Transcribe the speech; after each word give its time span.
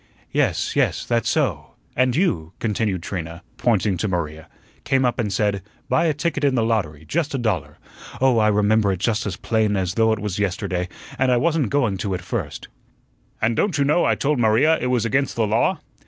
"Yes, 0.31 0.75
yes. 0.75 1.05
That's 1.05 1.29
so; 1.29 1.75
and 1.95 2.15
you," 2.15 2.53
continued 2.57 3.03
Trina, 3.03 3.43
pointing 3.57 3.97
to 3.97 4.07
Maria, 4.07 4.47
"came 4.83 5.05
up 5.05 5.19
and 5.19 5.31
said, 5.31 5.61
'Buy 5.89 6.05
a 6.07 6.13
ticket 6.15 6.43
in 6.43 6.55
the 6.55 6.63
lottery; 6.63 7.05
just 7.07 7.35
a 7.35 7.37
dollar.' 7.37 7.77
Oh, 8.19 8.39
I 8.39 8.47
remember 8.47 8.91
it 8.91 8.99
just 8.99 9.27
as 9.27 9.35
plain 9.35 9.75
as 9.77 9.93
though 9.93 10.11
it 10.11 10.17
was 10.17 10.39
yesterday, 10.39 10.89
and 11.19 11.31
I 11.31 11.37
wasn't 11.37 11.69
going 11.69 11.97
to 11.97 12.15
at 12.15 12.23
first" 12.23 12.67
"And 13.43 13.55
don't 13.55 13.77
you 13.77 13.83
know 13.85 14.03
I 14.03 14.15
told 14.15 14.39
Maria 14.39 14.75
it 14.79 14.87
was 14.87 15.05
against 15.05 15.35
the 15.35 15.45
law?" 15.45 15.79